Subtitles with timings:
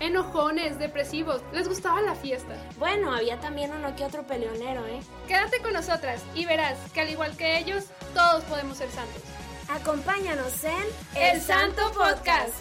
[0.00, 2.54] Enojones, depresivos, les gustaba la fiesta.
[2.78, 5.00] Bueno, había también uno que otro peleonero, ¿eh?
[5.26, 7.84] Quédate con nosotras y verás que al igual que ellos,
[8.14, 9.22] todos podemos ser santos.
[9.68, 10.84] Acompáñanos en
[11.20, 12.54] El Santo Podcast.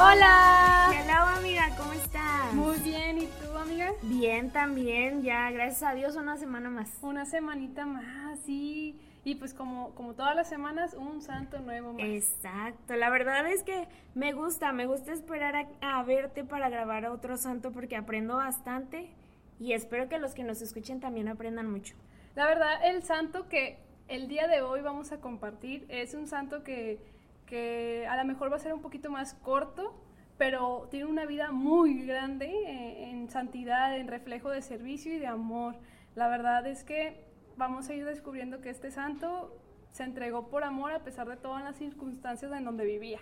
[0.00, 0.92] Hola.
[0.94, 2.54] Hello, amiga, ¿cómo estás?
[2.54, 3.90] Muy bien, ¿y tú, amiga?
[4.02, 6.98] Bien, también, ya, gracias a Dios, una semana más.
[7.02, 8.96] Una semanita más, sí.
[9.24, 12.02] Y pues como, como todas las semanas, un santo nuevo más.
[12.04, 17.04] Exacto, la verdad es que me gusta, me gusta esperar a, a verte para grabar
[17.04, 19.10] a otro santo porque aprendo bastante
[19.58, 21.96] y espero que los que nos escuchen también aprendan mucho.
[22.36, 26.62] La verdad, el santo que el día de hoy vamos a compartir es un santo
[26.62, 27.00] que,
[27.48, 29.94] que a lo mejor va a ser un poquito más corto,
[30.36, 35.26] pero tiene una vida muy grande eh, en santidad, en reflejo de servicio y de
[35.26, 35.76] amor.
[36.14, 37.24] La verdad es que
[37.56, 39.56] vamos a ir descubriendo que este santo
[39.92, 43.18] se entregó por amor a pesar de todas las circunstancias en donde vivía.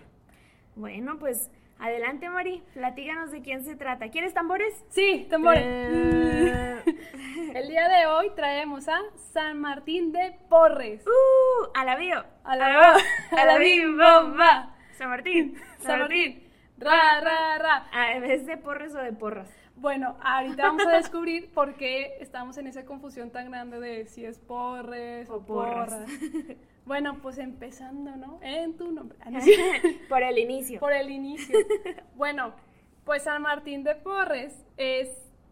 [0.74, 4.10] Bueno, pues adelante, Mari, platíganos de quién se trata.
[4.10, 4.84] ¿Quieres tambores?
[4.90, 5.62] Sí, tambores.
[5.64, 6.82] Eh.
[7.54, 8.98] El día de hoy traemos a
[9.32, 11.06] San Martín de Porres.
[11.06, 11.70] ¡Uh!
[12.46, 12.94] A la.
[12.94, 14.76] A bomba.
[14.96, 15.56] San Martín.
[15.80, 16.44] San Martín.
[16.78, 17.86] Ra, ra, ra.
[17.92, 19.50] ¿A vez de porres o de porras?
[19.74, 24.24] Bueno, ahorita vamos a descubrir por qué estamos en esa confusión tan grande de si
[24.24, 26.08] es porres o, porras.
[26.86, 28.38] Bueno, pues empezando, ¿no?
[28.42, 29.18] En tu nombre.
[29.20, 29.30] Ah,
[30.08, 30.78] Por el inicio.
[30.78, 31.58] Por el inicio.
[32.14, 32.54] Bueno,
[33.04, 35.08] pues San Martín de Porres es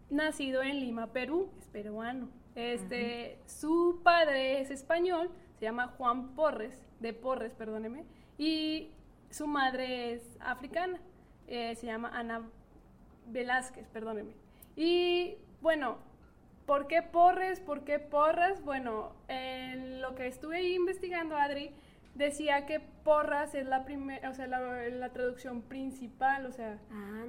[0.09, 2.29] nacido en Lima, Perú, es peruano.
[2.55, 5.29] Este, su padre es español,
[5.59, 8.05] se llama Juan Porres, de Porres, perdóneme,
[8.37, 8.91] y
[9.29, 10.99] su madre es africana,
[11.47, 12.41] eh, se llama Ana
[13.27, 14.33] Velázquez, perdóneme.
[14.75, 15.97] Y bueno,
[16.65, 17.59] ¿por qué Porres?
[17.59, 18.63] ¿Por qué Porras?
[18.63, 21.73] Bueno, en lo que estuve investigando, Adri,
[22.15, 26.79] decía que Porras es la primera, o sea, la, traducción principal, o sea,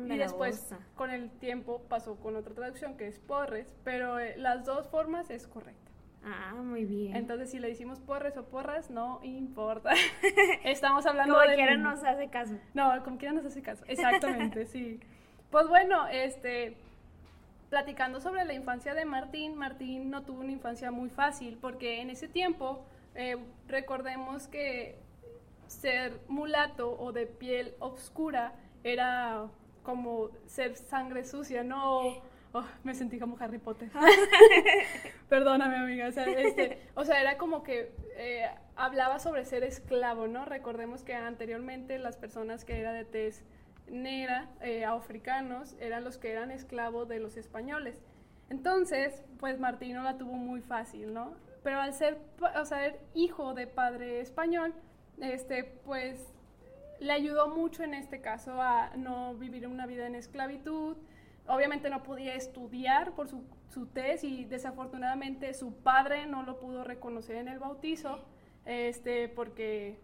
[0.08, 4.64] y después con el tiempo pasó con otra traducción que es Porres, pero eh, las
[4.64, 5.85] dos formas es correcta.
[6.28, 7.14] Ah, muy bien.
[7.14, 9.92] Entonces, si le decimos porres o porras, no importa.
[10.64, 11.54] Estamos hablando como de.
[11.54, 12.54] Como quiera nos hace caso.
[12.74, 13.84] No, como quiera nos hace caso.
[13.86, 14.98] Exactamente, sí.
[15.52, 16.76] Pues bueno, este,
[17.70, 22.10] platicando sobre la infancia de Martín, Martín no tuvo una infancia muy fácil porque en
[22.10, 22.84] ese tiempo
[23.14, 23.36] eh,
[23.68, 24.98] recordemos que
[25.68, 29.46] ser mulato o de piel oscura era
[29.84, 32.20] como ser sangre sucia, ¿no?
[32.52, 33.90] Oh, me sentí como Harry Potter.
[35.28, 36.08] Perdóname, amiga.
[36.08, 40.44] Este, o sea, era como que eh, hablaba sobre ser esclavo, ¿no?
[40.44, 43.44] Recordemos que anteriormente las personas que era de tez
[43.88, 48.02] negra, eh, africanos, eran los que eran esclavos de los españoles.
[48.48, 51.34] Entonces, pues Martino la tuvo muy fácil, ¿no?
[51.62, 52.18] Pero al ser,
[52.58, 54.72] o ser hijo de padre español,
[55.20, 56.32] este, pues
[57.00, 60.96] le ayudó mucho en este caso a no vivir una vida en esclavitud.
[61.48, 66.84] Obviamente no podía estudiar por su, su tez y desafortunadamente su padre no lo pudo
[66.84, 68.20] reconocer en el bautizo,
[68.64, 69.98] este, porque,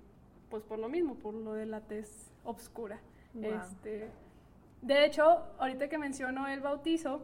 [0.50, 3.00] pues por lo mismo, por lo de la tez obscura.
[3.40, 4.10] Este,
[4.82, 7.22] de hecho, ahorita que menciono el bautizo,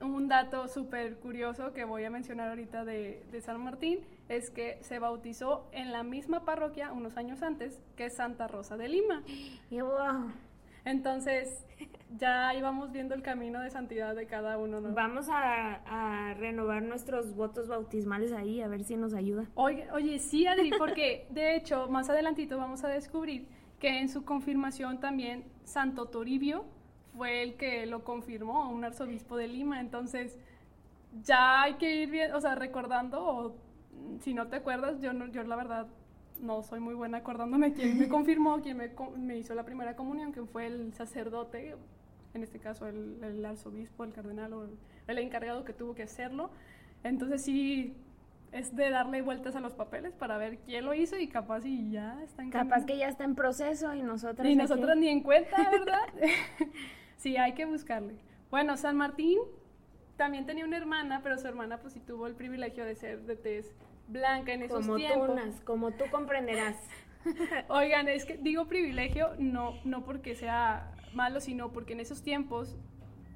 [0.00, 4.98] un dato súper curioso que voy a mencionar ahorita de, San Martín es que se
[4.98, 9.22] bautizó en la misma parroquia unos años antes que Santa Rosa de Lima.
[9.70, 10.30] Y wow.
[10.88, 11.66] Entonces,
[12.16, 14.80] ya íbamos viendo el camino de santidad de cada uno.
[14.80, 14.94] ¿no?
[14.94, 19.44] Vamos a, renovar nuestros votos bautismales ahí, a ver si nos ayuda.
[19.54, 23.46] Oye, oye sí, Adri, porque de hecho, más adelantito vamos a descubrir
[23.78, 26.64] que en su confirmación también Santo Toribio
[27.14, 29.80] fue el que lo confirmó, un arzobispo de Lima.
[29.80, 30.38] Entonces,
[31.22, 33.56] ya hay que ir bien, o sea, recordando, o
[34.20, 35.86] si no te acuerdas, yo, no, yo la verdad
[36.40, 40.32] no soy muy buena acordándome quién me confirmó, quién me, me hizo la primera comunión,
[40.32, 41.74] quién fue el sacerdote,
[42.34, 44.68] en este caso el, el arzobispo, el cardenal o
[45.06, 46.50] el encargado que tuvo que hacerlo.
[47.02, 47.96] Entonces sí,
[48.52, 51.90] es de darle vueltas a los papeles para ver quién lo hizo y capaz y
[51.90, 54.46] ya está en Capaz que ya está en proceso y nosotros...
[54.46, 56.06] Y nosotros ni en cuenta, ¿verdad?
[57.16, 58.14] sí, hay que buscarle.
[58.50, 59.38] Bueno, San Martín
[60.16, 63.36] también tenía una hermana, pero su hermana pues sí tuvo el privilegio de ser de
[63.36, 63.74] tez
[64.08, 65.60] blanca en esos como tiempos.
[65.64, 66.76] Como tú comprenderás.
[67.68, 72.76] Oigan, es que digo privilegio no, no porque sea malo, sino porque en esos tiempos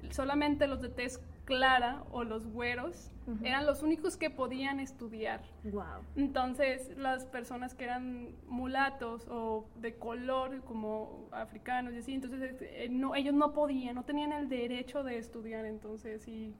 [0.09, 3.11] solamente los de tez clara o los güeros
[3.41, 5.41] eran los únicos que podían estudiar.
[5.63, 6.03] Wow.
[6.17, 12.87] Entonces, las personas que eran mulatos o de color, como africanos y así, entonces eh,
[12.89, 16.53] no, ellos no podían, no tenían el derecho de estudiar, entonces sí.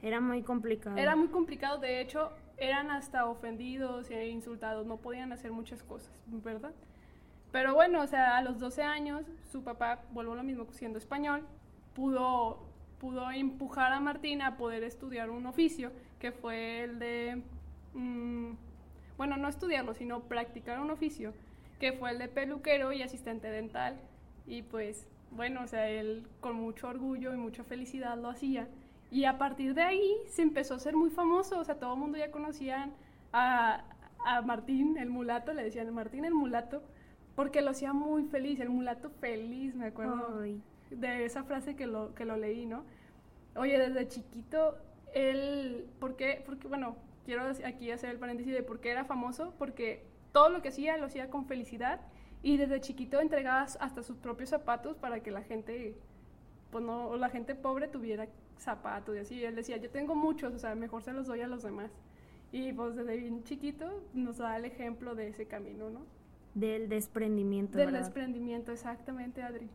[0.00, 0.96] Era muy complicado.
[0.96, 6.12] Era muy complicado, de hecho, eran hasta ofendidos e insultados, no podían hacer muchas cosas,
[6.26, 6.72] ¿verdad?
[7.52, 11.46] Pero bueno, o sea, a los 12 años, su papá, vuelvo lo mismo, siendo español,
[11.94, 12.68] pudo
[12.98, 17.42] pudo empujar a Martín a poder estudiar un oficio, que fue el de,
[17.94, 18.52] mm,
[19.16, 21.32] bueno, no estudiarlo, sino practicar un oficio,
[21.80, 23.96] que fue el de peluquero y asistente dental.
[24.46, 28.68] Y pues, bueno, o sea, él con mucho orgullo y mucha felicidad lo hacía.
[29.10, 32.00] Y a partir de ahí se empezó a ser muy famoso, o sea, todo el
[32.00, 32.92] mundo ya conocían
[33.32, 33.84] a,
[34.24, 36.82] a Martín el mulato, le decían Martín el mulato,
[37.34, 40.42] porque lo hacía muy feliz, el mulato feliz, me acuerdo
[40.90, 42.84] de esa frase que lo, que lo leí, ¿no?
[43.56, 44.76] Oye, desde chiquito,
[45.14, 46.42] él, ¿por qué?
[46.44, 50.62] Porque, bueno, quiero aquí hacer el paréntesis de por qué era famoso, porque todo lo
[50.62, 52.00] que hacía lo hacía con felicidad
[52.42, 55.96] y desde chiquito entregaba hasta sus propios zapatos para que la gente,
[56.70, 58.28] pues no, la gente pobre tuviera
[58.58, 59.44] zapatos y así.
[59.44, 61.90] Él decía, yo tengo muchos, o sea, mejor se los doy a los demás.
[62.52, 66.00] Y pues desde bien chiquito nos da el ejemplo de ese camino, ¿no?
[66.54, 67.78] Del desprendimiento.
[67.78, 69.68] Del desprendimiento, exactamente, Adri.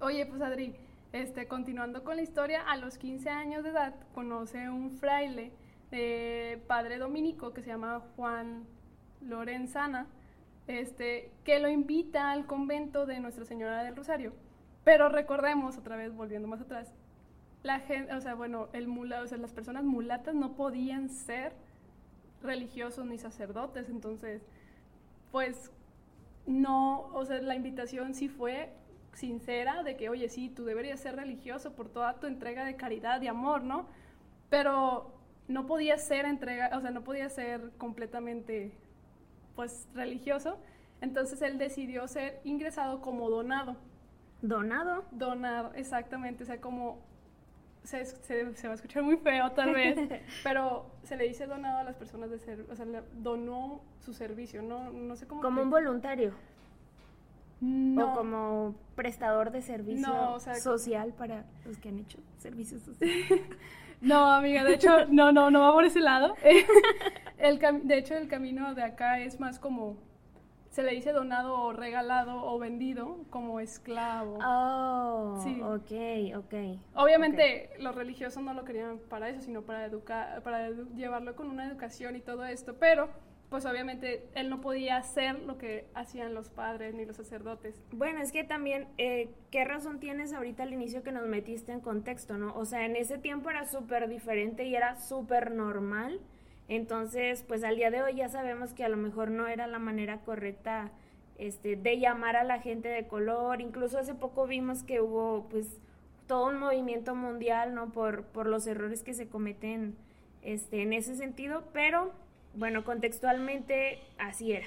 [0.00, 0.74] Oye, pues Adri,
[1.12, 5.52] este, continuando con la historia, a los 15 años de edad conoce un fraile
[5.90, 8.64] de padre dominico que se llama Juan
[9.20, 10.06] Lorenzana,
[10.66, 14.32] este, que lo invita al convento de Nuestra Señora del Rosario.
[14.84, 16.92] Pero recordemos, otra vez volviendo más atrás,
[17.62, 21.54] la gente, o sea, bueno, el mula, o sea, las personas mulatas no podían ser
[22.42, 24.42] religiosos ni sacerdotes, entonces,
[25.32, 25.72] pues
[26.46, 28.70] no, o sea, la invitación sí fue
[29.14, 33.22] sincera de que, oye, sí, tú deberías ser religioso por toda tu entrega de caridad
[33.22, 33.86] y amor, ¿no?
[34.50, 35.14] Pero
[35.48, 38.72] no podía ser entrega, o sea, no podía ser completamente,
[39.56, 40.58] pues, religioso.
[41.00, 43.76] Entonces él decidió ser ingresado como donado.
[44.42, 45.04] ¿Donado?
[45.10, 46.42] Donado, exactamente.
[46.42, 46.98] O sea, como
[47.84, 49.98] se, se, va a escuchar muy feo tal vez,
[50.42, 54.14] pero se le dice donado a las personas de ser, o sea, le donó su
[54.14, 55.42] servicio, no, no sé cómo.
[55.42, 56.32] Como un voluntario.
[57.60, 58.12] No.
[58.12, 63.42] O como prestador de servicio social para los que han hecho servicios sociales.
[64.00, 66.34] no, amiga, de hecho, no, no, no va por ese lado.
[67.38, 69.96] el de hecho, el camino de acá es más como
[70.74, 74.40] se le dice donado o regalado o vendido como esclavo.
[74.44, 75.60] Oh, sí.
[75.62, 76.80] ok, ok.
[76.96, 81.64] Obviamente los religiosos no lo querían para eso, sino para educar, para llevarlo con una
[81.64, 83.08] educación y todo esto, pero
[83.50, 87.80] pues obviamente él no podía hacer lo que hacían los padres ni los sacerdotes.
[87.92, 91.78] Bueno, es que también, eh, ¿qué razón tienes ahorita al inicio que nos metiste en
[91.78, 92.52] contexto, no?
[92.56, 96.20] O sea, en ese tiempo era súper diferente y era súper normal.
[96.68, 99.78] Entonces, pues al día de hoy ya sabemos que a lo mejor no era la
[99.78, 100.90] manera correcta
[101.38, 103.60] este, de llamar a la gente de color.
[103.60, 105.78] Incluso hace poco vimos que hubo pues
[106.26, 107.90] todo un movimiento mundial, ¿no?
[107.90, 109.96] Por, por los errores que se cometen
[110.42, 112.12] este, en ese sentido, pero
[112.54, 114.66] bueno, contextualmente así era.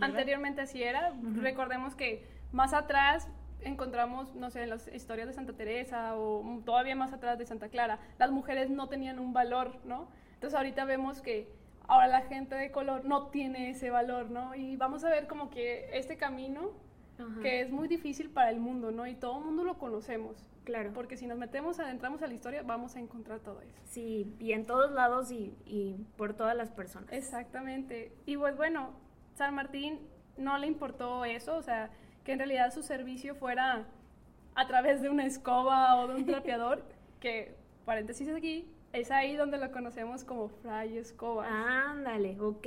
[0.00, 1.14] Anteriormente así era.
[1.40, 3.28] Recordemos que más atrás
[3.60, 7.68] encontramos, no sé, en las historias de Santa Teresa o todavía más atrás de Santa
[7.68, 10.08] Clara, las mujeres no tenían un valor, ¿no?
[10.36, 11.48] Entonces ahorita vemos que
[11.88, 14.54] ahora la gente de color no tiene ese valor, ¿no?
[14.54, 16.70] Y vamos a ver como que este camino
[17.40, 19.06] que es muy difícil para el mundo, ¿no?
[19.06, 20.36] Y todo el mundo lo conocemos.
[20.64, 20.90] Claro.
[20.92, 23.80] Porque si nos metemos, adentramos a la historia, vamos a encontrar todo eso.
[23.84, 27.10] Sí, y en todos lados y, y por todas las personas.
[27.12, 28.12] Exactamente.
[28.26, 28.90] Y pues bueno,
[29.34, 30.00] San Martín
[30.36, 31.90] no le importó eso, o sea,
[32.24, 33.86] que en realidad su servicio fuera
[34.54, 36.82] a través de una escoba o de un trapeador,
[37.20, 41.48] que paréntesis aquí, es ahí donde lo conocemos como Fray Escobar.
[41.50, 42.66] Ándale, ok,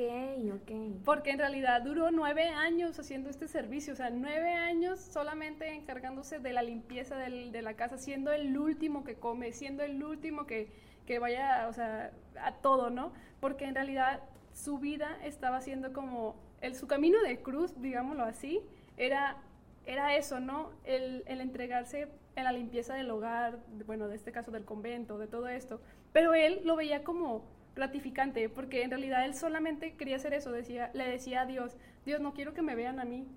[0.53, 1.03] ok.
[1.03, 6.39] Porque en realidad duró nueve años haciendo este servicio, o sea, nueve años solamente encargándose
[6.39, 10.45] de la limpieza del, de la casa, siendo el último que come, siendo el último
[10.45, 10.71] que,
[11.07, 12.11] que vaya, o sea,
[12.41, 13.11] a todo, ¿no?
[13.39, 14.21] Porque en realidad
[14.53, 18.61] su vida estaba siendo como, el, su camino de cruz, digámoslo así,
[18.97, 19.37] era,
[19.85, 20.71] era eso, ¿no?
[20.83, 25.27] El, el entregarse en la limpieza del hogar, bueno, de este caso del convento, de
[25.27, 27.43] todo esto, pero él lo veía como
[27.75, 32.19] gratificante, porque en realidad él solamente quería hacer eso, decía, le decía a Dios, Dios,
[32.19, 33.27] no quiero que me vean a mí,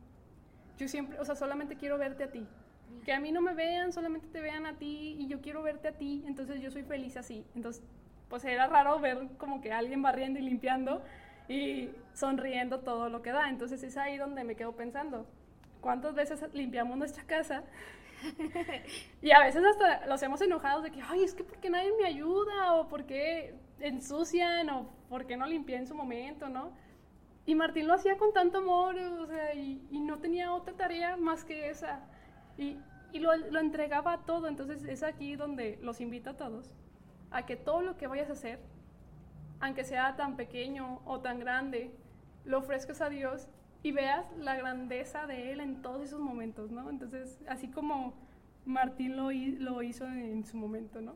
[0.78, 2.46] yo siempre, o sea, solamente quiero verte a ti,
[3.04, 5.88] que a mí no me vean, solamente te vean a ti y yo quiero verte
[5.88, 7.82] a ti, entonces yo soy feliz así, entonces,
[8.28, 11.02] pues era raro ver como que alguien barriendo y limpiando,
[11.48, 13.48] y sonriendo todo lo que da.
[13.48, 15.26] Entonces es ahí donde me quedo pensando,
[15.80, 17.62] ¿cuántas veces limpiamos nuestra casa?
[19.22, 22.06] y a veces hasta los hemos enojados de que, ay, es que porque nadie me
[22.06, 26.72] ayuda o porque ensucian o porque no limpié en su momento, ¿no?
[27.44, 31.16] Y Martín lo hacía con tanto amor, o sea, y, y no tenía otra tarea
[31.16, 32.00] más que esa.
[32.56, 32.78] Y,
[33.12, 34.46] y lo, lo, entregaba todo.
[34.46, 36.70] Entonces es aquí donde los invito a todos
[37.32, 38.60] a que todo lo que vayas a hacer,
[39.60, 41.90] aunque sea tan pequeño o tan grande,
[42.44, 43.48] lo ofrezcas a Dios
[43.82, 46.88] y veas la grandeza de Él en todos esos momentos, ¿no?
[46.88, 48.14] Entonces, así como
[48.64, 51.14] Martín lo, lo hizo en su momento, ¿no?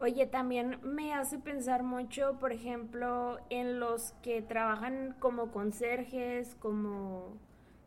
[0.00, 7.38] Oye, también me hace pensar mucho, por ejemplo, en los que trabajan como conserjes, como...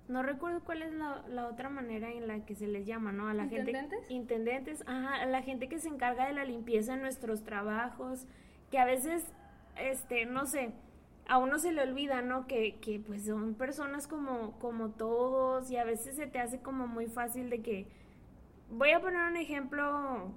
[0.07, 3.27] No recuerdo cuál es la, la otra manera en la que se les llama, ¿no?
[3.27, 3.99] A la ¿Intendentes?
[3.99, 4.13] gente...
[4.13, 4.83] Intendentes.
[4.87, 8.25] Ajá, a la gente que se encarga de la limpieza en nuestros trabajos,
[8.71, 9.33] que a veces,
[9.77, 10.71] este, no sé,
[11.27, 12.47] a uno se le olvida, ¿no?
[12.47, 16.87] Que, que pues son personas como, como todos y a veces se te hace como
[16.87, 17.87] muy fácil de que...
[18.69, 20.31] Voy a poner un ejemplo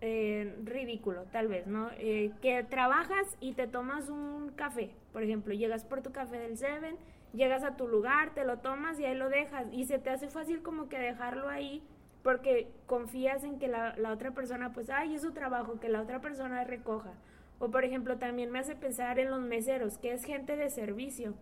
[0.00, 1.90] eh, ridículo, tal vez, ¿no?
[1.98, 6.58] Eh, que trabajas y te tomas un café, por ejemplo, llegas por tu café del
[6.58, 6.96] Seven,
[7.32, 10.28] llegas a tu lugar, te lo tomas y ahí lo dejas y se te hace
[10.28, 11.82] fácil como que dejarlo ahí
[12.22, 16.02] porque confías en que la, la otra persona, pues, ay, es su trabajo, que la
[16.02, 17.12] otra persona recoja.
[17.60, 21.34] O por ejemplo, también me hace pensar en los meseros, que es gente de servicio.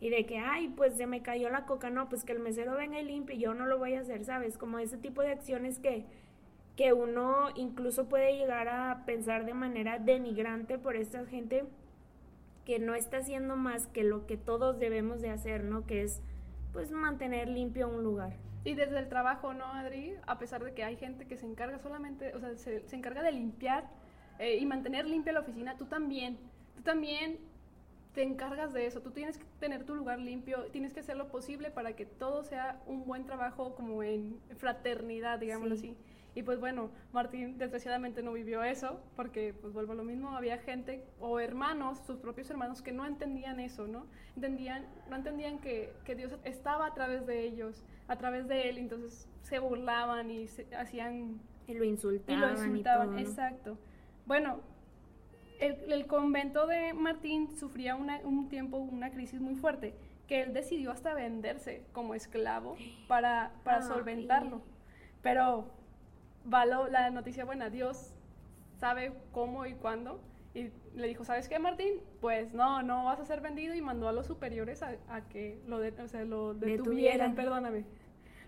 [0.00, 2.76] Y de que, ay, pues se me cayó la coca, no, pues que el mesero
[2.76, 4.56] venga y limpie, yo no lo voy a hacer, ¿sabes?
[4.58, 6.06] Como ese tipo de acciones que,
[6.76, 11.64] que uno incluso puede llegar a pensar de manera denigrante por esta gente
[12.64, 15.84] que no está haciendo más que lo que todos debemos de hacer, ¿no?
[15.84, 16.22] Que es,
[16.72, 18.34] pues, mantener limpio un lugar.
[18.62, 20.14] Y desde el trabajo, ¿no, Adri?
[20.26, 23.22] A pesar de que hay gente que se encarga solamente, o sea, se, se encarga
[23.22, 23.88] de limpiar
[24.38, 26.38] eh, y mantener limpia la oficina, tú también,
[26.76, 27.38] tú también
[28.14, 31.28] te encargas de eso, tú tienes que tener tu lugar limpio, tienes que hacer lo
[31.28, 35.90] posible para que todo sea un buen trabajo como en fraternidad, digámoslo sí.
[35.90, 35.96] así.
[36.36, 40.58] Y pues bueno, Martín desgraciadamente no vivió eso, porque pues vuelvo a lo mismo, había
[40.58, 44.04] gente o hermanos, sus propios hermanos, que no entendían eso, ¿no?
[44.34, 48.76] Entendían, no entendían que, que Dios estaba a través de ellos, a través de él,
[48.76, 51.40] entonces se burlaban y se, hacían...
[51.66, 52.38] Y lo insultaban.
[52.38, 53.18] Y lo insultaban, y todo, ¿no?
[53.18, 53.78] exacto.
[54.26, 54.60] Bueno,
[55.60, 59.94] el, el, convento de Martín sufría una, un tiempo, una crisis muy fuerte,
[60.26, 62.76] que él decidió hasta venderse como esclavo
[63.08, 64.62] para, para Ah, solventarlo.
[65.22, 65.70] Pero
[66.52, 68.12] va lo- la noticia buena, Dios
[68.78, 70.20] sabe cómo y cuándo.
[70.54, 72.00] Y le dijo, ¿sabes qué, Martín?
[72.20, 75.60] Pues no, no vas a ser vendido y mandó a los superiores a, a que
[75.66, 77.34] lo, de- o sea, lo detuvieran, Detuvieran.
[77.34, 77.84] perdóname,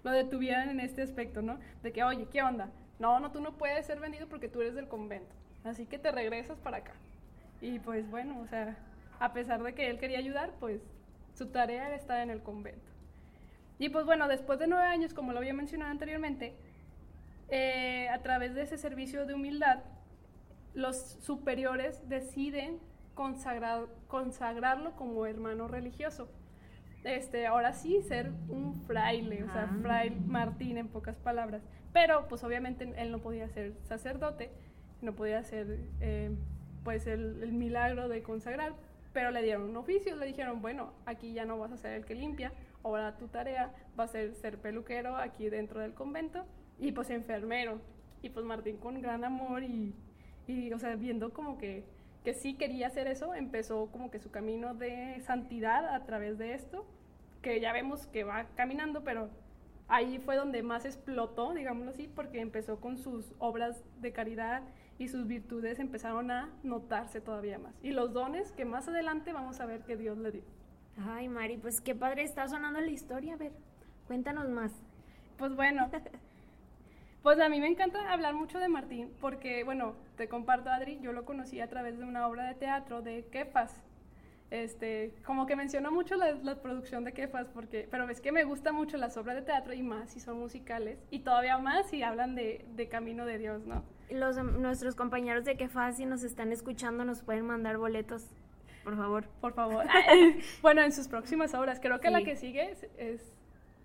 [0.02, 1.58] lo detuvieran en este aspecto, ¿no?
[1.82, 2.70] De que, oye, ¿qué onda?
[2.98, 5.34] No, no, tú no puedes ser vendido porque tú eres del convento.
[5.64, 6.92] Así que te regresas para acá.
[7.60, 8.76] Y pues bueno, o sea,
[9.18, 10.80] a pesar de que él quería ayudar, pues
[11.34, 12.90] su tarea era estar en el convento.
[13.78, 16.54] Y pues bueno, después de nueve años, como lo había mencionado anteriormente,
[17.48, 19.80] eh, a través de ese servicio de humildad,
[20.74, 22.78] los superiores deciden
[23.14, 26.28] consagrar, consagrarlo como hermano religioso.
[27.04, 29.78] Este, ahora sí, ser un fraile, o sea, Ah.
[29.82, 31.62] fraile Martín en pocas palabras.
[31.92, 34.50] Pero pues obviamente él no podía ser sacerdote,
[35.00, 36.30] no podía hacer eh,
[36.84, 38.74] pues el, el milagro de consagrar,
[39.12, 42.04] pero le dieron un oficio, le dijeron, bueno, aquí ya no vas a ser el
[42.04, 42.52] que limpia,
[42.82, 46.44] ahora tu tarea va a ser ser peluquero aquí dentro del convento
[46.78, 47.80] y pues enfermero.
[48.22, 49.94] Y pues Martín con gran amor y,
[50.46, 51.84] y o sea, viendo como que,
[52.24, 56.54] que sí quería hacer eso, empezó como que su camino de santidad a través de
[56.54, 56.86] esto,
[57.42, 59.30] que ya vemos que va caminando, pero
[59.86, 64.62] ahí fue donde más explotó, digámoslo así, porque empezó con sus obras de caridad
[64.98, 67.74] y sus virtudes empezaron a notarse todavía más.
[67.82, 70.42] Y los dones que más adelante vamos a ver que Dios le dio.
[71.06, 73.34] Ay, Mari, pues qué padre está sonando la historia.
[73.34, 73.52] A ver,
[74.06, 74.72] cuéntanos más.
[75.36, 75.88] Pues bueno,
[77.22, 81.12] pues a mí me encanta hablar mucho de Martín porque, bueno, te comparto, Adri, yo
[81.12, 83.72] lo conocí a través de una obra de teatro de Kefas.
[84.50, 88.44] Este, como que menciono mucho la, la producción de Kefas, porque, pero es que me
[88.44, 92.02] gustan mucho las obras de teatro y más si son musicales y todavía más si
[92.02, 93.84] hablan de, de Camino de Dios, ¿no?
[94.08, 98.24] Los, nuestros compañeros de que fácil nos están escuchando, nos pueden mandar boletos,
[98.84, 99.28] por favor.
[99.42, 99.84] Por favor.
[100.62, 103.32] bueno, en sus próximas obras, creo que la que sigue es, es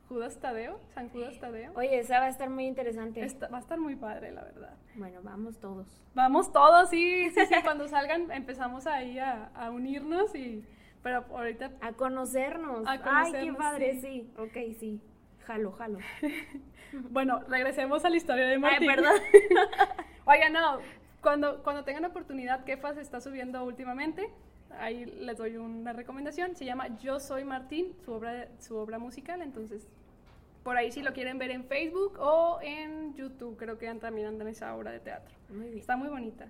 [0.10, 1.72] Judas Tadeo, San Judas Tadeo.
[1.76, 3.24] Oye, esa va a estar muy interesante.
[3.24, 4.76] Está- va a estar muy padre, la verdad.
[4.96, 5.88] Bueno, vamos todos.
[6.14, 7.56] Vamos todos, sí, sí, sí.
[7.64, 10.64] Cuando salgan empezamos ahí a, a unirnos y...
[11.02, 11.72] Pero ahorita...
[11.82, 12.88] A conocernos.
[12.88, 14.02] A Ay, qué conocernos, padre, sí.
[14.02, 14.34] sí.
[14.38, 15.02] Ok, sí.
[15.46, 16.00] Jalo, jalo.
[17.10, 18.88] Bueno, regresemos a la historia de Ay, Martín.
[18.88, 19.14] perdón.
[20.26, 20.78] Oiga, no.
[21.22, 24.30] Cuando, cuando tengan oportunidad, Kefas está subiendo últimamente
[24.80, 26.56] ahí les doy una recomendación.
[26.56, 29.42] Se llama Yo Soy Martín, su obra, su obra musical.
[29.42, 29.88] Entonces,
[30.64, 34.48] por ahí si lo quieren ver en Facebook o en YouTube, creo que también andan
[34.48, 35.36] esa obra de teatro.
[35.74, 36.48] Está muy bonita.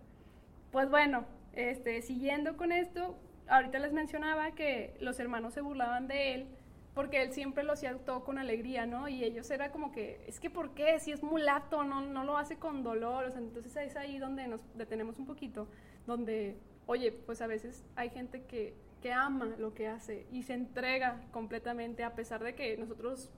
[0.72, 3.16] Pues bueno, este, siguiendo con esto,
[3.48, 6.48] ahorita les mencionaba que los hermanos se burlaban de él
[6.94, 9.08] porque él siempre lo hacía todo con alegría, ¿no?
[9.10, 11.00] Y ellos era como que, es que ¿por qué?
[11.00, 13.26] Si es mulato, no, no lo hace con dolor.
[13.26, 15.68] O sea, entonces es ahí donde nos detenemos un poquito,
[16.06, 16.56] donde,
[16.88, 21.22] oye, pues a veces hay gente que, que ama lo que hace y se entrega
[21.32, 23.30] completamente a pesar de que nosotros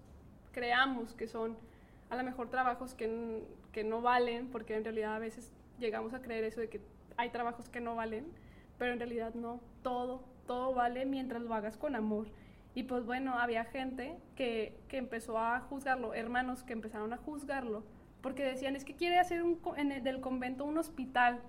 [0.51, 1.57] creamos que son
[2.09, 6.21] a lo mejor trabajos que, que no valen, porque en realidad a veces llegamos a
[6.21, 6.81] creer eso de que
[7.17, 8.25] hay trabajos que no valen,
[8.77, 12.27] pero en realidad no, todo, todo vale mientras lo hagas con amor.
[12.73, 17.83] Y pues bueno, había gente que, que empezó a juzgarlo, hermanos que empezaron a juzgarlo,
[18.21, 21.39] porque decían, es que quiere hacer un, en el, del convento un hospital,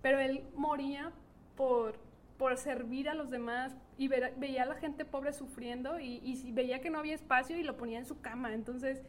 [0.00, 1.12] pero él moría
[1.60, 1.94] por,
[2.38, 6.80] por servir a los demás y veía a la gente pobre sufriendo y, y veía
[6.80, 8.54] que no había espacio y lo ponía en su cama.
[8.54, 9.02] Entonces,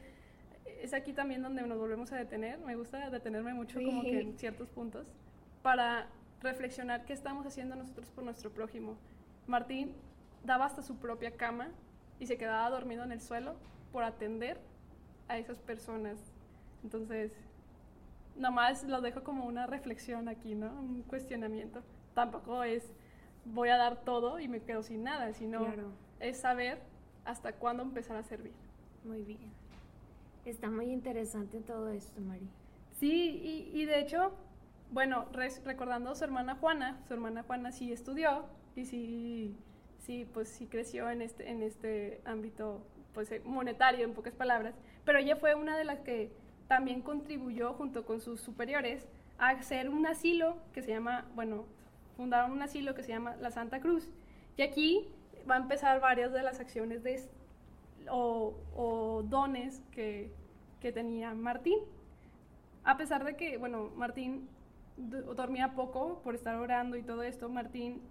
[0.81, 2.59] es aquí también donde nos volvemos a detener.
[2.59, 5.07] Me gusta detenerme mucho como que en ciertos puntos
[5.61, 6.09] para
[6.41, 8.97] reflexionar qué estamos haciendo nosotros por nuestro prójimo.
[9.47, 9.93] Martín
[10.43, 11.69] daba hasta su propia cama
[12.19, 13.55] y se quedaba dormido en el suelo
[13.93, 14.59] por atender
[15.29, 16.19] a esas personas.
[16.83, 17.31] Entonces,
[18.35, 20.67] nomás lo dejo como una reflexión aquí, ¿no?
[20.81, 21.81] Un cuestionamiento.
[22.13, 22.83] Tampoco es
[23.45, 25.65] voy a dar todo y me quedo sin nada, sino
[26.19, 26.79] es saber
[27.25, 28.53] hasta cuándo empezar a servir.
[29.03, 29.51] Muy bien.
[30.45, 32.47] Está muy interesante todo esto, Mari.
[32.91, 34.31] Sí, y, y de hecho,
[34.91, 35.25] bueno,
[35.63, 39.55] recordando a su hermana Juana, su hermana Juana sí estudió y sí,
[39.99, 44.75] sí, pues sí creció en este, en este ámbito pues, eh, monetario, en pocas palabras,
[45.05, 46.31] pero ella fue una de las que
[46.67, 51.65] también contribuyó junto con sus superiores a hacer un asilo que se llama, bueno,
[52.21, 54.07] fundaron un asilo que se llama la Santa Cruz.
[54.55, 55.07] Y aquí
[55.49, 57.19] va a empezar varias de las acciones de,
[58.11, 60.31] o, o dones que,
[60.79, 61.79] que tenía Martín.
[62.83, 64.47] A pesar de que, bueno, Martín
[64.97, 68.01] dormía poco por estar orando y todo esto, Martín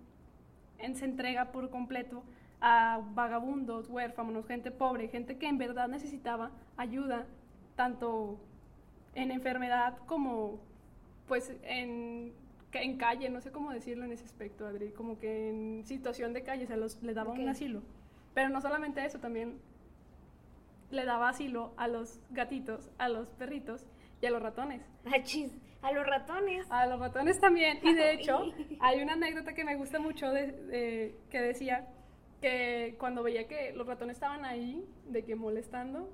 [0.94, 2.24] se entrega por completo
[2.60, 7.26] a vagabundos, huérfanos, gente pobre, gente que en verdad necesitaba ayuda,
[7.76, 8.40] tanto
[9.14, 10.58] en enfermedad como
[11.28, 12.32] pues en,
[12.72, 16.42] en calle, no sé cómo decirlo en ese aspecto, Adri, como que en situación de
[16.42, 17.82] calle, se los, le daba un asilo.
[18.34, 19.58] Pero no solamente eso, también
[20.90, 23.86] le daba asilo a los gatitos, a los perritos
[24.20, 24.82] y a los ratones.
[25.06, 25.52] Ah, chis.
[25.82, 26.66] A los ratones.
[26.70, 27.78] A los ratones también.
[27.82, 28.42] Y de hecho,
[28.80, 31.88] hay una anécdota que me gusta mucho de, que decía
[32.40, 36.10] que cuando veía que los ratones estaban ahí, de que molestando,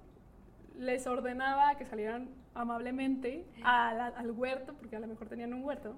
[0.79, 5.97] les ordenaba que salieran amablemente al huerto, porque a lo mejor tenían un huerto.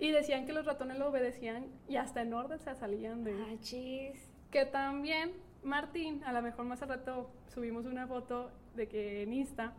[0.00, 3.32] Y decían que los ratones lo obedecían y hasta en orden se salían de...
[3.32, 4.32] Ah, chis.
[4.50, 5.32] Que también
[5.62, 9.74] Martín, a lo mejor más al rato subimos una foto de que en Insta,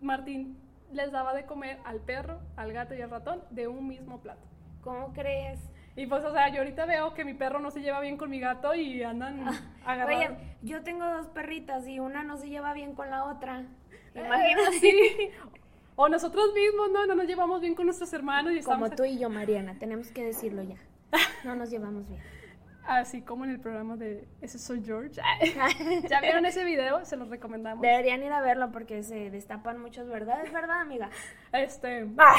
[0.00, 0.58] Martín
[0.92, 4.46] les daba de comer al perro, al gato y al ratón de un mismo plato.
[4.82, 5.60] ¿Cómo crees?
[5.96, 8.28] Y pues, o sea, yo ahorita veo que mi perro no se lleva bien con
[8.28, 10.26] mi gato y andan ah, agarrados.
[10.26, 13.64] Oye, yo tengo dos perritas y una no se lleva bien con la otra.
[14.14, 14.72] Imagínate.
[14.80, 15.30] sí.
[15.96, 17.06] O nosotros mismos, ¿no?
[17.06, 20.24] No nos llevamos bien con nuestros hermanos y Como tú y yo, Mariana, tenemos que
[20.24, 20.76] decirlo ya.
[21.44, 22.20] No nos llevamos bien.
[22.86, 25.20] Así como en el programa de Ese soy George.
[26.08, 27.04] ¿Ya vieron ese video?
[27.04, 27.82] Se los recomendamos.
[27.82, 31.10] Deberían ir a verlo porque se destapan muchas verdades, ¿verdad, amiga?
[31.52, 32.06] Este.
[32.18, 32.36] Ah.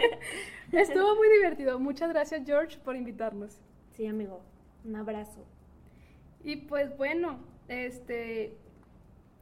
[0.72, 1.78] Estuvo muy divertido.
[1.78, 3.58] Muchas gracias, George, por invitarnos.
[3.92, 4.42] Sí, amigo.
[4.84, 5.46] Un abrazo.
[6.42, 8.58] Y pues bueno, este.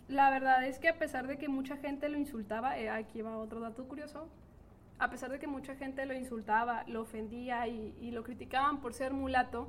[0.08, 3.36] La verdad es que a pesar de que mucha gente lo insultaba, eh, aquí va
[3.36, 4.28] otro dato curioso.
[4.98, 8.94] A pesar de que mucha gente lo insultaba, lo ofendía y, y lo criticaban por
[8.94, 9.68] ser mulato,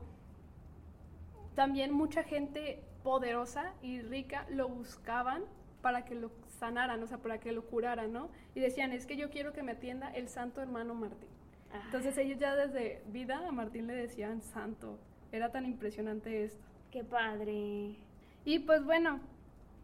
[1.55, 5.43] también mucha gente poderosa y rica lo buscaban
[5.81, 8.29] para que lo sanaran, o sea, para que lo curaran, ¿no?
[8.55, 11.29] Y decían, es que yo quiero que me atienda el santo hermano Martín.
[11.85, 14.97] Entonces ellos ya desde vida a Martín le decían santo.
[15.31, 16.63] Era tan impresionante esto.
[16.91, 17.95] Qué padre.
[18.45, 19.19] Y pues bueno,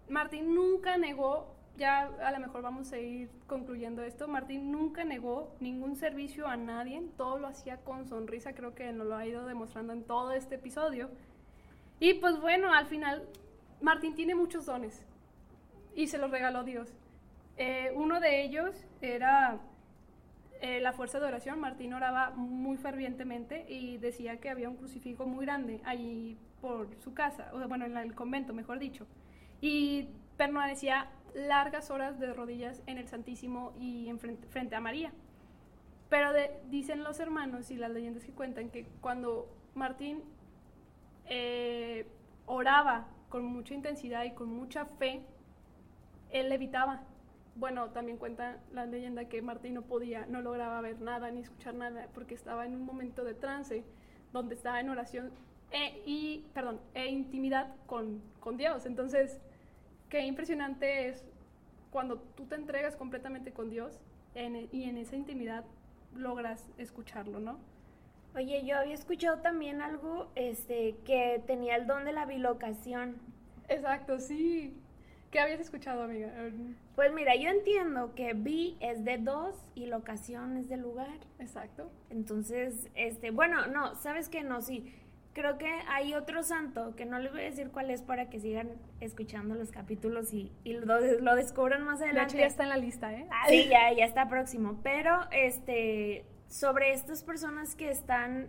[0.10, 5.56] Martín nunca negó, ya a lo mejor vamos a ir concluyendo esto, Martín nunca negó
[5.60, 9.46] ningún servicio a nadie, todo lo hacía con sonrisa, creo que nos lo ha ido
[9.46, 11.10] demostrando en todo este episodio.
[12.00, 13.24] Y pues bueno, al final
[13.82, 15.06] Martín tiene muchos dones
[15.96, 16.94] y se los regaló Dios.
[17.58, 19.60] Eh, uno de ellos era
[20.62, 21.60] eh, la fuerza de oración.
[21.60, 27.14] Martín oraba muy fervientemente y decía que había un crucifijo muy grande ahí por su
[27.14, 29.08] casa, o sea, bueno, en el convento, mejor dicho.
[29.68, 35.12] Y permanecía largas horas de rodillas en el Santísimo y en frente, a María.
[36.08, 36.30] Pero
[36.70, 40.22] dicen los hermanos y las leyendas que cuentan que cuando Martín
[41.26, 42.06] eh,
[42.46, 45.24] oraba con mucha intensidad y con mucha fe,
[46.30, 47.02] él levitaba.
[47.56, 51.74] Bueno, también cuenta la leyenda que Martín no podía, no lograba ver nada ni escuchar
[51.74, 53.84] nada porque estaba en un momento de trance
[54.32, 55.32] donde estaba en oración
[55.72, 58.86] e, y, perdón, e intimidad con, con Dios.
[58.86, 59.40] Entonces,
[60.16, 61.26] qué impresionante es
[61.92, 64.00] cuando tú te entregas completamente con Dios
[64.34, 65.66] y en esa intimidad
[66.16, 67.60] logras escucharlo, ¿no?
[68.34, 73.18] Oye, yo había escuchado también algo este, que tenía el don de la bilocación.
[73.68, 74.74] Exacto, sí.
[75.32, 76.32] ¿Qué habías escuchado, amiga?
[76.96, 81.18] Pues mira, yo entiendo que bi es de dos y locación es de lugar.
[81.40, 81.92] Exacto.
[82.10, 84.94] Entonces, este, bueno, no, sabes que no, sí.
[85.36, 88.40] Creo que hay otro santo que no les voy a decir cuál es para que
[88.40, 88.70] sigan
[89.02, 92.38] escuchando los capítulos y, y lo, lo, descubran más adelante.
[92.38, 93.28] De hecho, ya está en la lista, ¿eh?
[93.50, 94.80] Sí, ya, ya está próximo.
[94.82, 98.48] Pero, este, sobre estas personas que están,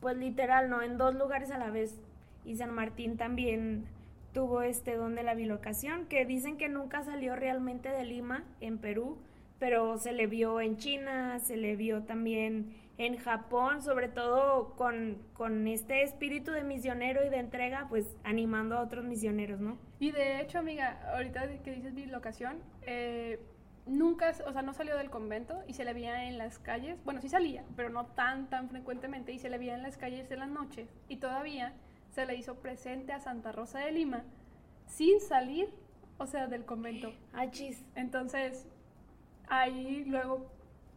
[0.00, 0.80] pues literal, ¿no?
[0.80, 2.00] En dos lugares a la vez.
[2.46, 3.84] Y San Martín también
[4.32, 8.78] tuvo este don de la bilocación, que dicen que nunca salió realmente de Lima, en
[8.78, 9.18] Perú,
[9.58, 12.72] pero se le vio en China, se le vio también
[13.06, 18.78] en Japón, sobre todo con, con este espíritu de misionero y de entrega, pues animando
[18.78, 19.76] a otros misioneros, ¿no?
[19.98, 23.40] Y de hecho, amiga, ahorita que dices bilocación, eh,
[23.86, 27.20] nunca, o sea, no salió del convento y se le veía en las calles, bueno,
[27.20, 30.36] sí salía, pero no tan, tan frecuentemente, y se le veía en las calles de
[30.36, 31.74] las noches, y todavía
[32.10, 34.22] se le hizo presente a Santa Rosa de Lima
[34.86, 35.70] sin salir,
[36.18, 37.12] o sea, del convento.
[37.32, 37.82] Ah, chis.
[37.96, 38.66] Entonces,
[39.48, 40.52] ahí luego,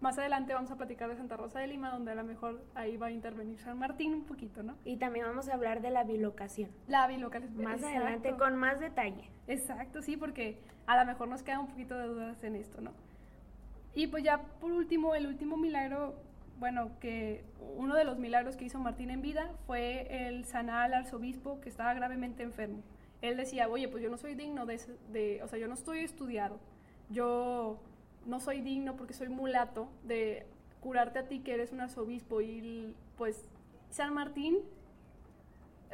[0.06, 2.96] más adelante vamos a platicar de Santa Rosa de Lima, donde a lo mejor ahí
[2.96, 4.78] va a intervenir San Martín un poquito, ¿no?
[4.86, 6.70] Y también vamos a hablar de la bilocación.
[6.88, 7.58] La bilocación.
[7.58, 9.32] Más adelante con más detalle.
[9.48, 12.92] Exacto, sí, porque a lo mejor nos queda un poquito de dudas en esto, ¿no?
[13.96, 16.14] Y pues ya por último, el último milagro,
[16.60, 17.44] bueno, que
[17.76, 21.70] uno de los milagros que hizo Martín en vida fue el sanar al arzobispo que
[21.70, 22.84] estaba gravemente enfermo.
[23.24, 24.80] Él decía, oye, pues yo no soy digno de,
[25.12, 26.60] de, o sea, yo no estoy estudiado,
[27.10, 27.80] yo
[28.26, 30.46] no soy digno porque soy mulato de
[30.82, 33.50] curarte a ti que eres un arzobispo y pues
[33.90, 34.58] San Martín,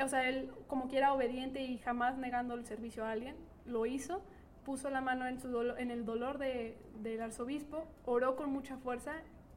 [0.03, 3.85] o sea, él como que era obediente y jamás negando el servicio a alguien, lo
[3.85, 4.21] hizo
[4.65, 9.13] puso la mano en, su en el dolor de, del arzobispo, oró con mucha fuerza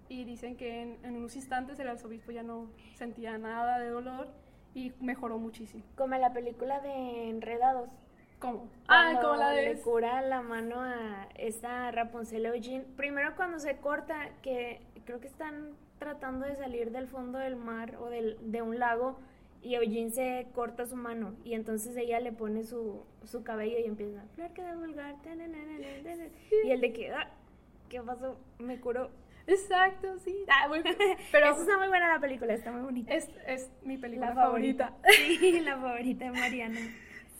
[0.08, 4.28] y dicen que en, unos instantes el arzobispo ya no sentía nada de dolor
[4.74, 5.84] y mejoró muchísimo.
[5.96, 7.90] Como en la película de Enredados.
[8.38, 8.68] ¿Cómo?
[8.88, 9.75] ah, como la de...
[9.75, 12.85] Le cura la mano a esta Rapunzel Eugene.
[12.97, 17.97] Primero cuando se corta, que creo que están tratando de salir del fondo del mar
[18.01, 19.18] o del, de un lago
[19.62, 23.85] y Eugene se corta su mano y entonces ella le pone su, su cabello y
[23.85, 25.14] empieza, flor que de vulgar,
[26.64, 27.31] y el de que, ah,
[27.88, 28.38] ¿qué pasó?
[28.59, 29.11] Me curó.
[29.47, 30.44] Exacto, sí.
[30.49, 30.68] Ah,
[31.33, 33.14] pero Eso está muy buena la película, está muy bonita.
[33.14, 34.94] Es, es mi película favorita.
[35.16, 36.81] Sí, la favorita de Mariana.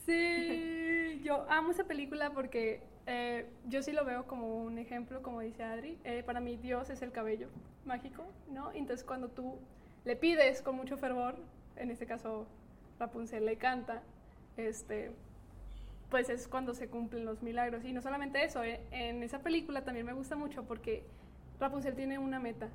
[0.05, 0.11] Sí,
[1.23, 5.63] yo amo esa película porque eh, yo sí lo veo como un ejemplo, como dice
[5.63, 5.97] Adri.
[6.03, 7.49] Eh, para mí Dios es el cabello
[7.85, 8.71] mágico, ¿no?
[8.71, 9.57] Entonces cuando tú
[10.03, 11.35] le pides con mucho fervor,
[11.75, 12.47] en este caso
[12.99, 14.01] Rapunzel le canta,
[14.57, 15.11] este,
[16.09, 17.83] pues es cuando se cumplen los milagros.
[17.83, 21.03] Y no solamente eso, eh, en esa película también me gusta mucho porque
[21.59, 22.69] Rapunzel tiene una meta.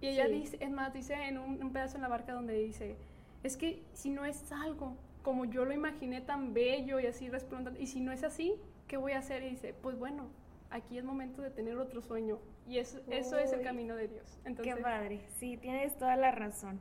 [0.00, 2.96] Y ella dice, es más, dice en un, pedazo en la barca donde dice,
[3.44, 7.82] es que si no es algo como yo lo imaginé tan bello y así resplandeciente,
[7.82, 8.54] y si no es así,
[8.88, 9.42] ¿qué voy a hacer?
[9.42, 10.28] Y dice, pues bueno,
[10.70, 12.38] aquí es momento de tener otro sueño.
[12.66, 14.38] Y eso, eso es el camino de Dios.
[14.44, 16.80] Entonces, qué padre, sí, tienes toda la razón.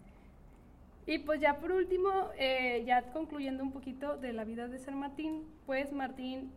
[1.06, 5.00] Y pues ya por último, eh, ya concluyendo un poquito de la vida de San
[5.00, 6.52] Martín, pues Martín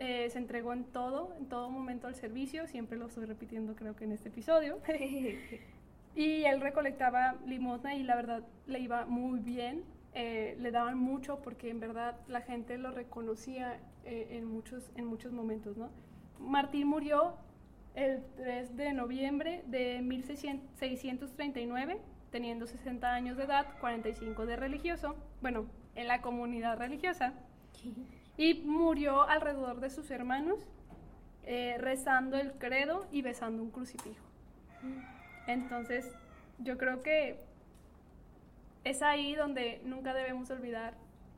[0.00, 3.94] eh, se entregó en todo, en todo momento al servicio, siempre lo estoy repitiendo creo
[3.94, 4.80] que en este episodio.
[6.16, 11.40] y él recolectaba limosna y la verdad le iba muy bien, eh, le daban mucho
[11.42, 15.90] porque en verdad la gente lo reconocía en, muchos, en muchos momentos, ¿no?
[16.38, 17.34] Martín murió
[17.94, 25.66] el 3 de noviembre de 1639 teniendo 60 años de edad, 45 de religioso, bueno,
[25.94, 27.32] en la comunidad religiosa,
[28.36, 30.66] y murió alrededor de sus hermanos,
[31.44, 34.24] eh, rezando el credo y besando un crucifijo.
[35.46, 36.10] Entonces,
[36.58, 37.40] yo creo que
[38.84, 40.94] es ahí donde nunca debemos olvidar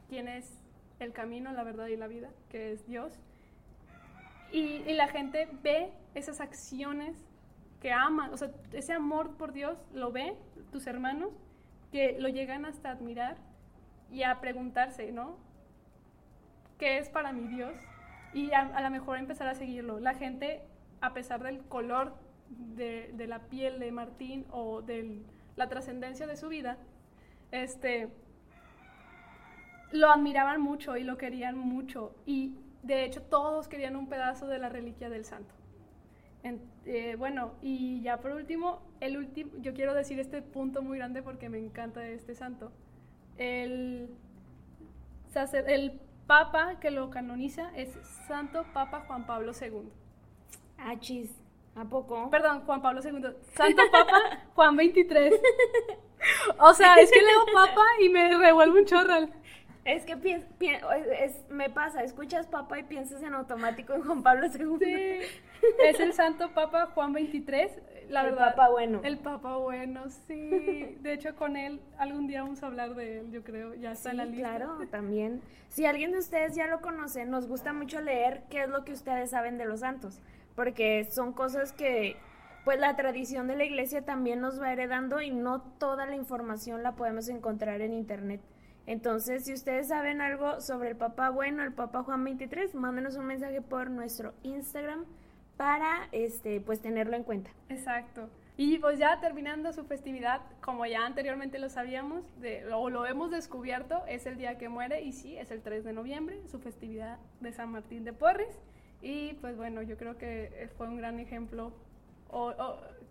[0.09, 0.63] quién es
[1.01, 3.21] el camino, la verdad y la vida, que es Dios.
[4.53, 7.17] Y, la gente ve esas acciones
[7.81, 10.37] que aman, o sea, ese amor por Dios lo ve
[10.71, 11.31] tus hermanos,
[11.91, 13.37] que lo llegan hasta admirar
[14.11, 15.39] y a preguntarse, ¿no?
[16.79, 17.75] ¿Qué es para mi Dios?
[18.35, 20.01] Y a, lo mejor empezar a seguirlo.
[20.01, 20.63] La gente,
[21.01, 22.15] a pesar del color
[22.49, 25.23] de, la piel de Martín o de
[25.57, 26.77] la trascendencia de su vida,
[27.53, 28.09] este,
[29.93, 32.15] lo admiraban mucho y lo querían mucho.
[32.27, 35.55] Y de hecho todos querían un pedazo de la reliquia del santo.
[36.85, 41.23] Eh, bueno, y ya por último, el último, yo quiero decir este punto muy grande
[41.23, 42.73] porque me encanta este santo.
[43.39, 44.09] El,
[45.69, 47.91] el papa que lo canoniza es
[48.27, 49.89] Santo Papa Juan Pablo II.
[50.79, 51.31] Ah, chis.
[51.77, 52.29] ¿A poco?
[52.31, 53.35] Perdón, Juan Pablo II.
[53.55, 55.35] Santo Papa Juan 23.
[56.59, 59.33] O sea, es que leo papa y me revuelvo un chorral.
[59.85, 60.13] Es que
[61.21, 64.79] es, me pasa, escuchas papa y piensas en automático en Juan Pablo II.
[64.79, 65.19] Sí,
[65.85, 67.73] es el santo papa Juan 23,
[68.09, 68.49] la el verdad.
[68.49, 69.01] El papa bueno.
[69.03, 70.97] El papa bueno, sí.
[71.01, 74.13] De hecho, con él algún día vamos a hablar de él, yo creo, ya está
[74.13, 74.57] en la lista.
[74.57, 75.43] claro, también.
[75.69, 78.93] Si alguien de ustedes ya lo conoce, nos gusta mucho leer qué es lo que
[78.93, 80.21] ustedes saben de los santos,
[80.55, 82.17] porque son cosas que
[82.65, 86.83] pues la tradición de la iglesia también nos va heredando y no toda la información
[86.83, 88.41] la podemos encontrar en internet.
[88.87, 93.27] Entonces, si ustedes saben algo sobre el Papa Bueno, el Papa Juan 23, mándenos un
[93.27, 95.05] mensaje por nuestro Instagram
[95.57, 97.51] para este pues tenerlo en cuenta.
[97.69, 98.29] Exacto.
[98.57, 102.25] Y pues ya terminando su festividad, como ya anteriormente lo sabíamos,
[102.75, 105.93] o lo hemos descubierto, es el día que muere y sí, es el 3 de
[105.93, 108.59] noviembre, su festividad de San Martín de Porres.
[109.01, 111.73] Y pues bueno, yo creo que fue un gran ejemplo.
[112.33, 112.53] O,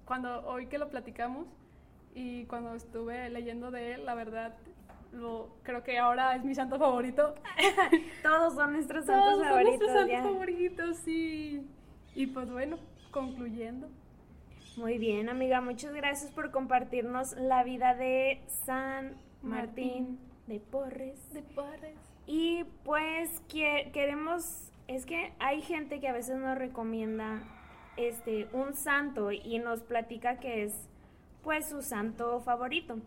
[0.06, 1.48] cuando hoy que lo platicamos
[2.14, 4.58] y cuando estuve leyendo de él, la verdad
[5.14, 7.36] lo, creo que ahora es mi santo favorito.
[8.24, 9.78] Todos son nuestros santos Todos favoritos.
[9.80, 11.68] Son nuestros santos favoritos, sí.
[12.16, 12.78] Y pues bueno,
[13.12, 13.88] concluyendo.
[14.78, 21.34] Muy bien, amiga, muchas gracias por compartirnos la vida de San Martín, de Porres.
[21.34, 21.98] De Porres.
[22.26, 27.44] Y pues que, queremos, es que hay gente que a veces nos recomienda
[27.98, 30.74] este un santo y nos platica que es
[31.44, 32.98] pues su santo favorito.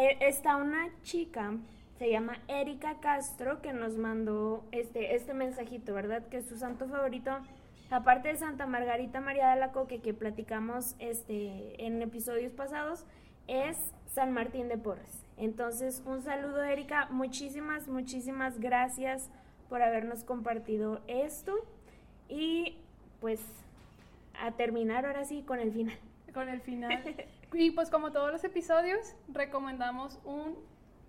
[0.00, 1.54] Eh, está una chica,
[1.98, 6.26] se llama Erika Castro, que nos mandó este, este mensajito, ¿verdad?
[6.28, 7.30] Que su santo favorito,
[7.90, 13.06] aparte de Santa Margarita María de la Coque, que platicamos este, en episodios pasados,
[13.46, 15.22] es San Martín de Porres.
[15.36, 17.08] Entonces, un saludo, Erika.
[17.10, 19.28] Muchísimas, muchísimas gracias
[19.68, 21.52] por habernos compartido esto.
[22.28, 22.78] Y
[23.20, 23.40] pues
[24.44, 25.98] a terminar ahora sí con el final.
[26.32, 27.02] Con el final.
[27.56, 30.56] Y pues como todos los episodios, recomendamos un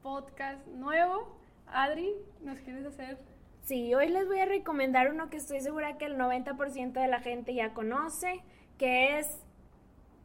[0.04, 1.36] podcast nuevo.
[1.66, 3.18] Adri, ¿nos quieres hacer?
[3.64, 7.20] Sí, hoy les voy a recomendar uno que estoy segura que el 90% de la
[7.20, 8.44] gente ya conoce,
[8.78, 9.42] que es...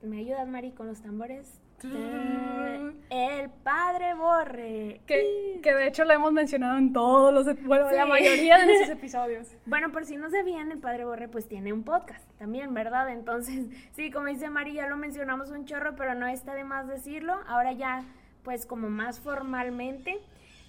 [0.03, 1.59] ¿Me ayudas, Mari, con los tambores?
[1.83, 5.01] El Padre Borre.
[5.07, 8.90] Que, que, de hecho lo hemos mencionado en todos los, bueno, la mayoría de nuestros
[8.99, 9.49] episodios.
[9.66, 13.11] Bueno, por si no sabían, el Padre Borre pues tiene un podcast también, ¿verdad?
[13.11, 16.87] Entonces, sí, como dice Mari, ya lo mencionamos un chorro, pero no está de más
[16.87, 17.40] decirlo.
[17.47, 18.05] Ahora ya,
[18.43, 20.21] pues como más formalmente.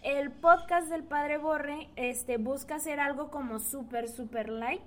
[0.02, 4.82] El podcast del Padre Borre este, busca hacer algo como súper, súper light.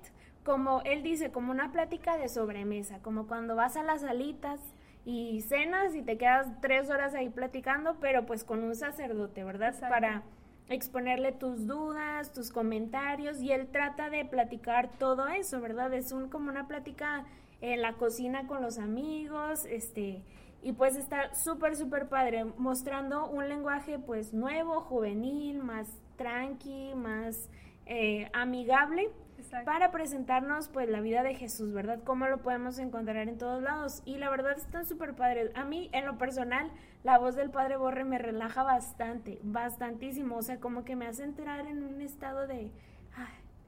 [0.44, 4.60] Como él dice, como una plática de sobremesa, como cuando vas a las salitas
[5.04, 9.74] y cenas y te quedas tres horas ahí platicando, pero pues con un sacerdote, ¿verdad?
[9.80, 10.22] Para
[10.68, 15.92] exponerle tus dudas, tus comentarios y él trata de platicar todo eso, ¿verdad?
[15.92, 17.26] Es un como una plática
[17.60, 20.22] en la cocina con los amigos, este,
[20.62, 27.50] y pues está súper, súper padre, mostrando un lenguaje pues nuevo, juvenil, más tranqui, más
[27.86, 29.10] eh, amigable
[29.64, 32.00] para presentarnos pues la vida de Jesús, ¿verdad?
[32.04, 34.02] Cómo lo podemos encontrar en todos lados.
[34.04, 35.50] Y la verdad están súper padres.
[35.54, 36.70] A mí, en lo personal,
[37.02, 40.36] la voz del Padre Borre me relaja bastante, bastantísimo.
[40.36, 42.70] O sea, como que me hace entrar en un estado de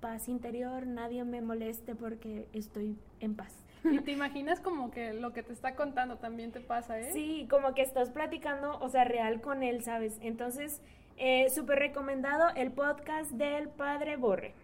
[0.01, 3.53] paz interior, nadie me moleste porque estoy en paz.
[3.85, 7.11] Y te imaginas como que lo que te está contando también te pasa, ¿eh?
[7.13, 10.19] Sí, como que estás platicando, o sea, real con él, ¿sabes?
[10.21, 10.83] Entonces,
[11.17, 14.55] eh, súper recomendado el podcast del Padre Borre.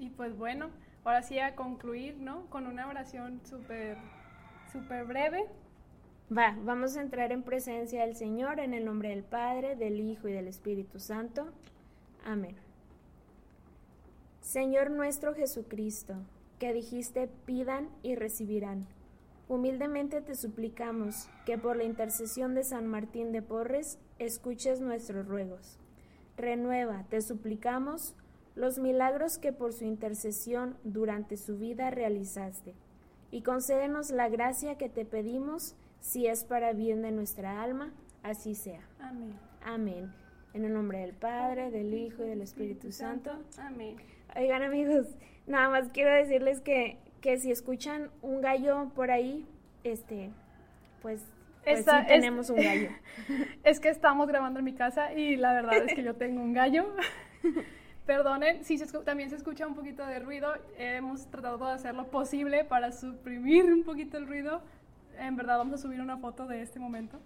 [0.00, 0.70] Y pues bueno,
[1.04, 2.46] ahora sí a concluir, ¿no?
[2.46, 3.98] Con una oración súper,
[4.72, 5.44] súper breve.
[6.36, 10.26] Va, vamos a entrar en presencia del Señor en el nombre del Padre, del Hijo
[10.26, 11.52] y del Espíritu Santo.
[12.24, 12.56] Amén.
[14.40, 16.14] Señor nuestro Jesucristo,
[16.58, 18.86] que dijiste pidan y recibirán.
[19.48, 25.78] Humildemente te suplicamos que por la intercesión de San Martín de Porres escuches nuestros ruegos.
[26.38, 28.14] Renueva, te suplicamos,
[28.54, 32.74] los milagros que por su intercesión durante su vida realizaste,
[33.30, 38.54] y concédenos la gracia que te pedimos, si es para bien de nuestra alma, así
[38.54, 38.80] sea.
[38.98, 39.34] Amén.
[39.62, 40.12] Amén.
[40.52, 43.30] En el nombre del Padre, del Hijo y del Espíritu Santo.
[43.58, 43.96] Amén.
[44.36, 45.06] Oigan amigos,
[45.46, 49.46] nada más quiero decirles que, que si escuchan un gallo por ahí,
[49.84, 50.30] este,
[51.02, 51.22] pues
[51.64, 52.90] Pues sí tenemos un gallo.
[53.64, 56.52] Es que estamos grabando en mi casa y la verdad es que yo tengo un
[56.52, 56.86] gallo.
[58.10, 62.64] Perdonen, si también se escucha un poquito de ruido, hemos tratado de hacer lo posible
[62.64, 64.62] para suprimir un poquito el ruido.
[65.16, 67.20] En verdad vamos a subir una foto de este momento.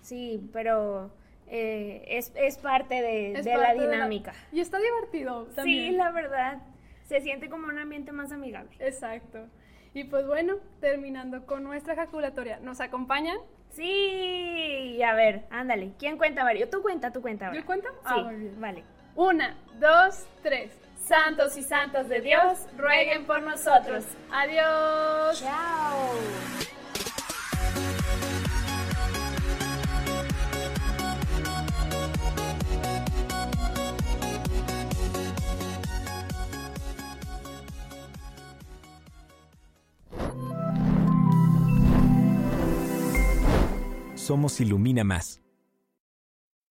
[0.00, 1.10] Sí, pero
[1.48, 4.34] eh, es, es, parte de, la dinámica.
[4.52, 5.90] Y está divertido también.
[5.90, 6.62] Sí, la verdad.
[7.08, 8.70] Se siente como un ambiente más amigable.
[8.78, 9.48] Exacto.
[9.94, 13.38] Y pues bueno, terminando con nuestra ejaculatoria, ¿nos acompañan?
[13.70, 15.90] Sí, a ver, ándale.
[15.98, 16.68] ¿Quién cuenta, Mario?
[16.70, 17.52] Tú cuenta, tú cuenta.
[17.52, 17.88] ¿Yo cuento?
[17.88, 18.30] Sí, ah,
[18.60, 18.84] vale.
[19.18, 20.70] Una, dos, tres.
[20.96, 24.04] Santos y santos de Dios, rueguen por nosotros.
[24.30, 25.40] Adiós.
[25.40, 26.12] Chao.
[44.14, 45.40] Somos Ilumina Más.